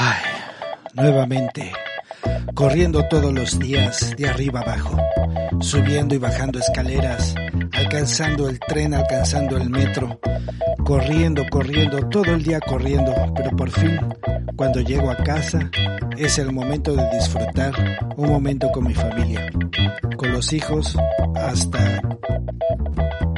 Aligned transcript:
Ay, 0.00 0.22
nuevamente, 0.94 1.72
corriendo 2.54 3.08
todos 3.08 3.34
los 3.34 3.58
días 3.58 4.14
de 4.16 4.28
arriba 4.28 4.60
abajo, 4.60 4.96
subiendo 5.58 6.14
y 6.14 6.18
bajando 6.18 6.60
escaleras, 6.60 7.34
alcanzando 7.72 8.48
el 8.48 8.60
tren, 8.60 8.94
alcanzando 8.94 9.56
el 9.56 9.68
metro, 9.68 10.20
corriendo, 10.84 11.44
corriendo, 11.50 12.08
todo 12.08 12.32
el 12.32 12.44
día 12.44 12.60
corriendo, 12.60 13.12
pero 13.34 13.50
por 13.56 13.70
fin, 13.72 13.98
cuando 14.54 14.80
llego 14.82 15.10
a 15.10 15.16
casa, 15.16 15.68
es 16.16 16.38
el 16.38 16.52
momento 16.52 16.94
de 16.94 17.04
disfrutar 17.18 17.74
un 18.16 18.28
momento 18.28 18.70
con 18.70 18.86
mi 18.86 18.94
familia, 18.94 19.50
con 20.16 20.30
los 20.30 20.52
hijos, 20.52 20.96
hasta 21.34 22.00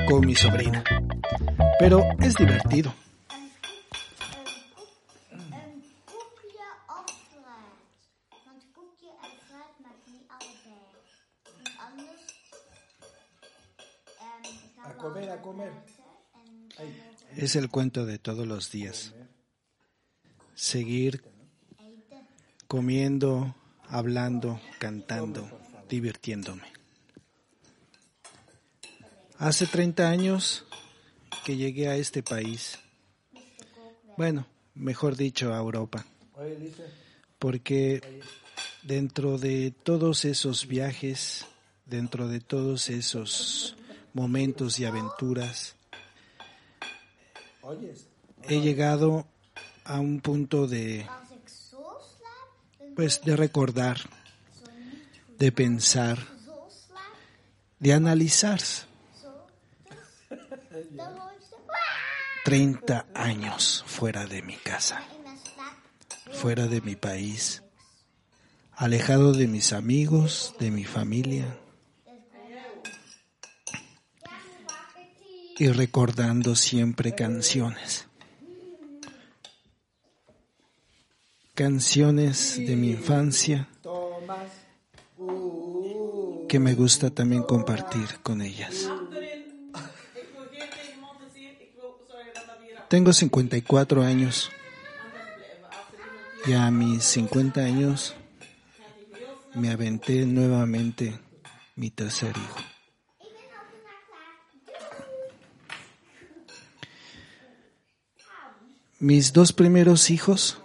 con 0.06 0.26
mi 0.26 0.34
sobrina. 0.34 0.84
Pero 1.78 2.04
es 2.20 2.34
divertido. 2.34 2.92
Comer, 15.00 15.30
a 15.30 15.40
comer. 15.40 15.72
Es 17.36 17.56
el 17.56 17.70
cuento 17.70 18.06
de 18.06 18.18
todos 18.18 18.46
los 18.46 18.70
días. 18.70 19.14
Seguir 20.54 21.24
comiendo, 22.66 23.54
hablando, 23.88 24.60
cantando, 24.78 25.48
divirtiéndome. 25.88 26.64
Hace 29.38 29.66
30 29.66 30.08
años 30.08 30.66
que 31.44 31.56
llegué 31.56 31.88
a 31.88 31.96
este 31.96 32.22
país. 32.22 32.78
Bueno, 34.16 34.46
mejor 34.74 35.16
dicho, 35.16 35.54
a 35.54 35.58
Europa. 35.58 36.04
Porque 37.38 38.20
dentro 38.82 39.38
de 39.38 39.70
todos 39.70 40.26
esos 40.26 40.66
viajes, 40.66 41.46
dentro 41.86 42.28
de 42.28 42.40
todos 42.40 42.90
esos 42.90 43.76
momentos 44.12 44.78
y 44.78 44.84
aventuras, 44.84 45.76
he 48.42 48.60
llegado 48.60 49.26
a 49.84 50.00
un 50.00 50.20
punto 50.20 50.66
de 50.66 51.06
pues 52.96 53.22
de 53.22 53.36
recordar, 53.36 53.98
de 55.38 55.52
pensar, 55.52 56.18
de 57.78 57.92
analizar 57.92 58.60
zo. 58.60 58.86
Dus, 60.28 60.86
dan 60.90 61.16
hoor 61.16 61.32
je 61.38 61.46
zo. 61.46 61.56
30 62.44 63.06
años 63.14 63.84
fuera 63.86 64.26
de 64.26 64.42
mi 64.42 64.56
casa, 64.56 65.02
fuera 66.32 66.66
de 66.66 66.80
mi 66.80 66.96
país, 66.96 67.62
alejado 68.72 69.32
de 69.32 69.46
mis 69.46 69.72
amigos, 69.72 70.54
de 70.58 70.70
mi 70.70 70.84
familia 70.84 71.58
y 75.60 75.68
recordando 75.68 76.56
siempre 76.56 77.14
canciones. 77.14 78.06
Canciones 81.54 82.56
de 82.56 82.76
mi 82.76 82.92
infancia 82.92 83.68
que 86.48 86.58
me 86.58 86.72
gusta 86.72 87.10
también 87.10 87.42
compartir 87.42 88.20
con 88.22 88.40
ellas. 88.40 88.88
Tengo 92.88 93.12
54 93.12 94.02
años 94.02 94.50
y 96.46 96.54
a 96.54 96.70
mis 96.70 97.04
50 97.04 97.60
años 97.60 98.14
me 99.54 99.68
aventé 99.68 100.24
nuevamente 100.24 101.18
mi 101.76 101.90
tercer 101.90 102.34
hijo. 102.34 102.69
Mis 109.00 109.32
dos 109.32 109.54
primeros 109.54 110.10
hijos 110.10 110.58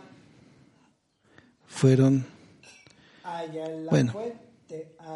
fueron, 1.66 2.25
bueno, 3.90 4.13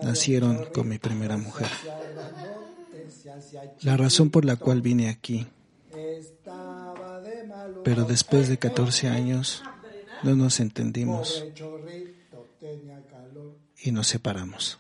nacieron 0.02 0.66
con 0.74 0.88
mi 0.88 1.00
primera 1.00 1.36
mujer. 1.36 1.68
La 3.82 3.98
razón 3.98 4.30
por 4.30 4.46
la 4.46 4.56
cual 4.56 4.82
vine 4.82 5.10
aquí, 5.10 5.48
pero 7.84 8.06
después 8.06 8.48
de 8.48 8.58
14 8.58 9.10
años 9.10 9.64
no 10.24 10.38
nos 10.38 10.62
entendimos 10.62 11.46
y 13.84 13.92
nos 13.92 14.08
separamos. 14.08 14.80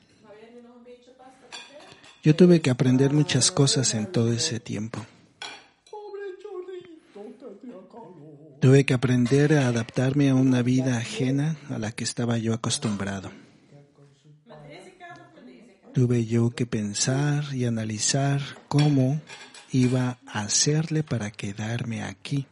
Yo 2.24 2.38
tuve 2.38 2.62
que 2.62 2.70
aprender 2.70 3.12
muchas 3.12 3.52
cosas 3.52 3.94
en 3.96 4.10
todo 4.10 4.32
ese 4.32 4.62
tiempo. 4.62 5.06
Tuve 8.60 8.86
que 8.86 8.94
aprender 8.94 9.54
a 9.54 9.68
adaptarme 9.70 10.30
a 10.30 10.36
una 10.36 10.62
vida 10.62 10.98
ajena 10.98 11.58
a 11.70 11.80
la 11.80 11.94
que 11.94 12.04
estaba 12.04 12.38
yo 12.38 12.54
acostumbrado. 12.54 13.32
Tuve 15.94 16.26
yo 16.26 16.50
que 16.52 16.66
pensar 16.66 17.46
y 17.54 17.64
analizar 17.66 18.42
cómo 18.68 19.22
iba 19.72 20.18
a 20.28 20.42
hacerle 20.42 21.04
para 21.04 21.32
quedarme 21.32 22.04
aquí. 22.04 22.48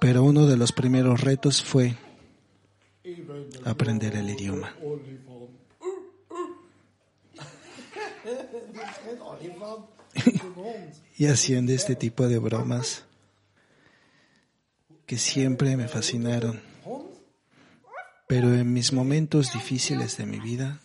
Pero 0.00 0.24
uno 0.24 0.46
de 0.46 0.56
los 0.56 0.72
primeros 0.72 1.20
retos 1.20 1.62
fue 1.62 1.94
aprender 3.64 4.16
el 4.16 4.30
idioma. 4.30 4.74
y 11.18 11.26
haciendo 11.26 11.72
este 11.72 11.94
tipo 11.94 12.26
de 12.26 12.38
bromas 12.38 13.04
que 15.06 15.18
siempre 15.18 15.76
me 15.76 15.88
fascinaron. 15.88 16.60
Pero 18.26 18.54
en 18.54 18.72
mis 18.72 18.92
momentos 18.92 19.52
difíciles 19.52 20.16
de 20.16 20.26
mi 20.26 20.40
vida, 20.40 20.80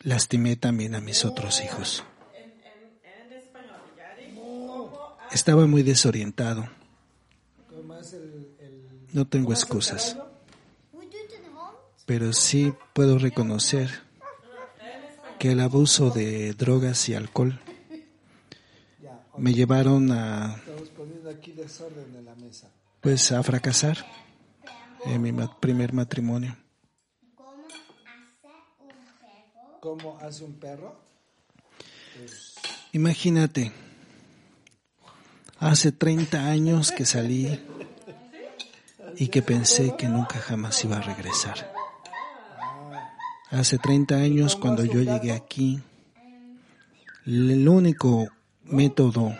lastimé 0.00 0.56
también 0.56 0.94
a 0.94 1.00
mis 1.00 1.24
otros 1.24 1.62
hijos. 1.62 2.04
Estaba 5.32 5.66
muy 5.66 5.82
desorientado. 5.82 6.68
No 9.12 9.26
tengo 9.26 9.52
excusas, 9.52 10.16
pero 12.06 12.32
sí 12.32 12.72
puedo 12.92 13.18
reconocer 13.18 13.88
que 15.38 15.52
el 15.52 15.60
abuso 15.60 16.10
de 16.10 16.52
drogas 16.52 17.08
y 17.08 17.14
alcohol 17.14 17.58
me 19.40 19.54
llevaron 19.54 20.12
a 20.12 20.56
Estamos 20.56 20.88
poniendo 20.90 21.30
aquí 21.30 21.52
desorden 21.52 22.14
en 22.14 22.24
la 22.24 22.34
mesa. 22.34 22.68
pues 23.00 23.32
a 23.32 23.42
fracasar 23.42 23.96
en 25.06 25.22
mi 25.22 25.32
primer 25.60 25.94
matrimonio. 25.94 26.56
Komen 27.34 27.64
hace 27.70 28.04
un 28.04 28.94
perro. 29.22 29.80
¿Cómo 29.80 30.18
hace 30.20 30.44
un 30.44 30.52
perro? 30.54 31.00
Imagínate, 32.92 33.72
hace 35.58 35.92
30 35.92 36.46
años 36.46 36.92
que 36.92 37.06
salí 37.06 37.58
y 39.16 39.28
que 39.28 39.40
pensé 39.40 39.96
que 39.96 40.08
nunca 40.08 40.38
jamás 40.38 40.84
iba 40.84 40.98
a 40.98 41.00
regresar. 41.00 41.72
Hace 43.50 43.78
30 43.78 44.16
años 44.16 44.54
cuando 44.54 44.84
yo 44.84 45.00
llegué 45.00 45.32
aquí, 45.32 45.80
el 47.26 47.68
único 47.68 48.28
método 48.70 49.36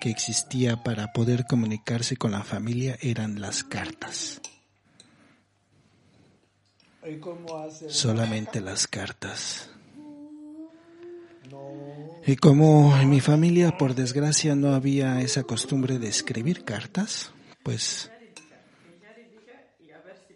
que 0.00 0.10
existía 0.10 0.82
para 0.82 1.12
poder 1.12 1.46
comunicarse 1.46 2.16
con 2.16 2.32
la 2.32 2.42
familia 2.42 2.98
eran 3.00 3.40
las 3.40 3.62
cartas, 3.62 4.40
solamente 7.88 8.60
las 8.60 8.86
cartas. 8.86 9.70
Y 12.26 12.36
como 12.36 12.96
en 12.98 13.10
mi 13.10 13.20
familia, 13.20 13.76
por 13.76 13.94
desgracia, 13.94 14.54
no 14.54 14.74
había 14.74 15.20
esa 15.20 15.42
costumbre 15.42 15.98
de 15.98 16.08
escribir 16.08 16.64
cartas, 16.64 17.32
pues 17.62 18.10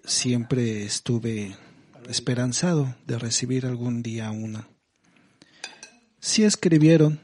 siempre 0.05 0.85
estuve 0.85 1.57
esperanzado 2.09 2.95
de 3.07 3.19
recibir 3.19 3.67
algún 3.67 4.03
día 4.03 4.31
una. 4.31 4.69
Sí 6.21 6.45
escribieron, 6.45 7.21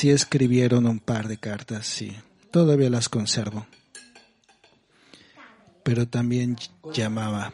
sí 0.00 0.10
escribieron 0.10 0.86
un 0.86 0.98
par 0.98 1.28
de 1.28 1.36
cartas, 1.36 1.86
sí. 1.86 2.16
Todavía 2.50 2.88
las 2.88 3.10
conservo. 3.10 3.66
Pero 5.82 6.08
también 6.08 6.56
llamaba. 6.94 7.52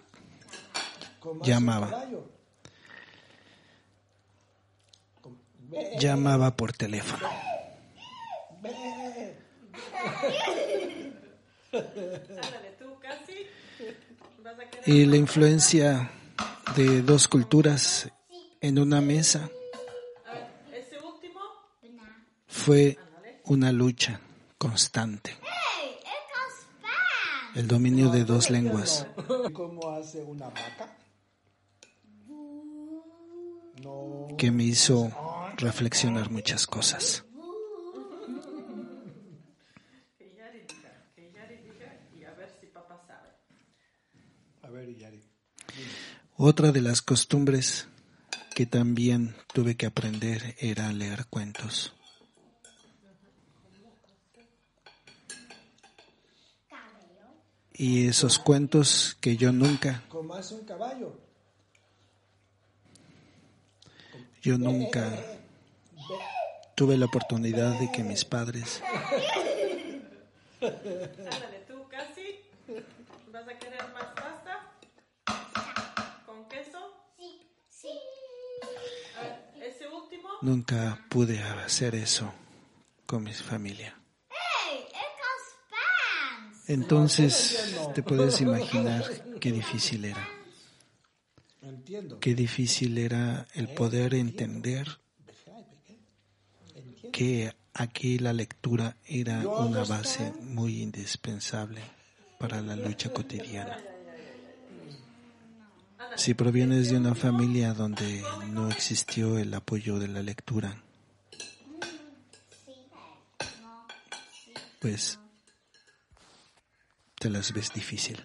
Llamaba. 1.42 2.04
Llamaba 5.98 6.54
por 6.54 6.72
teléfono. 6.72 7.28
Y 14.86 15.04
la 15.06 15.16
influencia 15.16 16.12
de 16.76 17.02
dos 17.02 17.26
culturas 17.26 18.08
en 18.60 18.78
una 18.78 19.00
mesa 19.00 19.50
fue 22.66 22.98
una 23.44 23.70
lucha 23.70 24.20
constante. 24.58 25.36
El 27.54 27.68
dominio 27.68 28.10
de 28.10 28.24
dos 28.24 28.50
lenguas. 28.50 29.06
¿Cómo 29.52 29.90
hace 29.90 30.24
una 30.24 30.46
vaca? 30.48 30.98
Que 34.36 34.50
me 34.50 34.64
hizo 34.64 35.12
reflexionar 35.58 36.32
muchas 36.32 36.66
cosas. 36.66 37.24
que 40.18 40.34
Yari 40.36 40.62
diga, 40.62 41.04
que 41.14 41.30
Yari 41.32 41.56
diga 41.58 42.00
y 42.16 42.24
a 42.24 42.34
ver 42.34 42.50
si 42.60 42.66
papá 42.66 43.00
sabe. 43.06 43.28
A 44.62 44.70
ver, 44.70 44.92
Yari. 44.92 45.22
Otra 46.36 46.72
de 46.72 46.80
las 46.80 47.00
costumbres 47.00 47.86
que 48.56 48.66
también 48.66 49.36
tuve 49.54 49.76
que 49.76 49.86
aprender 49.86 50.56
era 50.58 50.92
leer 50.92 51.26
cuentos. 51.26 51.95
Y 57.78 58.08
esos 58.08 58.38
cuentos 58.38 59.16
que 59.20 59.36
yo 59.36 59.52
nunca, 59.52 60.02
¿Cómo 60.08 60.34
hace 60.34 60.54
un 60.54 60.64
caballo? 60.64 61.12
yo 64.42 64.56
nunca 64.56 65.10
tuve 66.74 66.96
la 66.96 67.06
oportunidad 67.06 67.78
de 67.78 67.90
que 67.92 68.02
mis 68.02 68.24
padres 68.24 68.82
Ándale, 70.60 71.64
tú 71.68 71.86
casi 71.88 72.40
vas 73.30 73.46
a 73.48 73.58
querer 73.58 73.82
más 73.92 74.06
pasta 74.14 74.72
con 76.24 76.48
queso. 76.48 76.78
Sí, 77.18 77.46
sí. 77.68 77.90
A 79.18 79.22
ver, 79.22 79.68
ese 79.68 79.86
último, 79.88 80.28
nunca 80.40 80.98
pude 81.10 81.42
hacer 81.42 81.94
eso 81.94 82.32
con 83.06 83.22
mi 83.22 83.32
familia. 83.34 83.94
Entonces 86.68 87.76
te 87.94 88.02
puedes 88.02 88.40
imaginar 88.40 89.04
qué 89.40 89.52
difícil 89.52 90.04
era. 90.04 90.28
Qué 92.20 92.34
difícil 92.34 92.98
era 92.98 93.46
el 93.54 93.68
poder 93.68 94.14
entender 94.14 94.86
que 97.12 97.54
aquí 97.74 98.18
la 98.18 98.32
lectura 98.32 98.96
era 99.06 99.46
una 99.48 99.84
base 99.84 100.32
muy 100.40 100.82
indispensable 100.82 101.80
para 102.38 102.60
la 102.60 102.76
lucha 102.76 103.12
cotidiana. 103.12 103.78
Si 106.16 106.34
provienes 106.34 106.90
de 106.90 106.96
una 106.96 107.14
familia 107.14 107.74
donde 107.74 108.22
no 108.50 108.68
existió 108.70 109.38
el 109.38 109.52
apoyo 109.54 109.98
de 109.98 110.08
la 110.08 110.22
lectura, 110.22 110.82
pues 114.80 115.18
te 117.26 117.30
las 117.30 117.52
ves 117.52 117.72
difícil. 117.72 118.24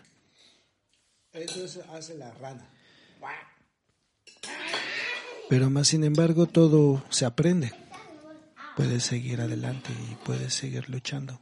Eso 1.34 1.66
es- 1.66 1.78
hace 1.92 2.16
la 2.20 2.32
rana. 2.36 2.70
Pero 5.50 5.72
más 5.72 5.88
sin 5.88 6.04
embargo 6.04 6.46
todo 6.46 7.04
se 7.10 7.26
aprende. 7.26 7.74
Puedes 8.76 9.04
seguir 9.04 9.42
adelante 9.42 9.90
y 10.12 10.14
puedes 10.24 10.54
seguir 10.54 10.88
luchando. 10.88 11.42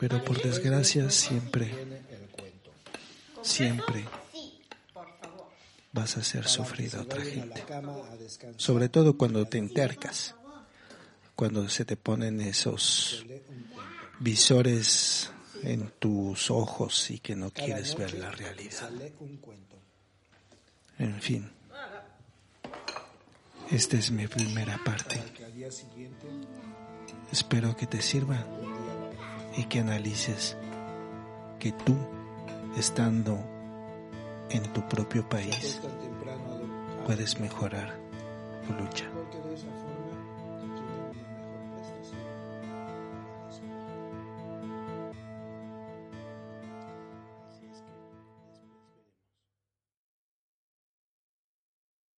Pero 0.00 0.24
por 0.24 0.42
desgracia 0.42 1.08
siempre, 1.10 1.70
siempre 3.40 4.04
vas 5.92 6.16
a 6.16 6.20
hacer 6.20 6.48
sufrir 6.48 6.96
a 6.96 7.02
otra 7.02 7.22
gente. 7.22 7.64
Sobre 8.56 8.88
todo 8.88 9.16
cuando 9.16 9.46
te 9.46 9.58
entercas, 9.58 10.34
cuando 11.36 11.68
se 11.68 11.84
te 11.84 11.96
ponen 11.96 12.40
esos. 12.40 13.24
Visores 14.20 15.30
en 15.62 15.90
tus 15.98 16.50
ojos 16.50 17.10
y 17.10 17.18
que 17.18 17.36
no 17.36 17.50
quieres 17.50 17.96
ver 17.96 18.14
la 18.14 18.30
realidad. 18.30 18.90
En 20.98 21.20
fin, 21.20 21.50
esta 23.70 23.96
es 23.96 24.10
mi 24.10 24.26
primera 24.26 24.78
parte. 24.84 25.20
Espero 27.32 27.76
que 27.76 27.86
te 27.86 28.00
sirva 28.02 28.44
y 29.56 29.64
que 29.64 29.80
analices 29.80 30.56
que 31.58 31.72
tú, 31.72 31.96
estando 32.76 33.38
en 34.50 34.62
tu 34.72 34.86
propio 34.88 35.28
país, 35.28 35.80
puedes 37.06 37.40
mejorar 37.40 37.98
tu 38.66 38.74
lucha. 38.74 39.06